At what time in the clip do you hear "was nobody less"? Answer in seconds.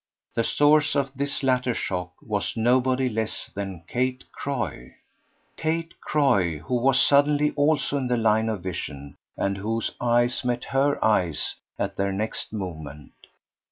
2.23-3.51